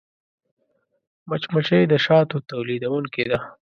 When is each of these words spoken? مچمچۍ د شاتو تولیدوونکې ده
مچمچۍ 1.29 1.83
د 1.87 1.93
شاتو 2.05 2.37
تولیدوونکې 2.49 3.23
ده 3.29 3.39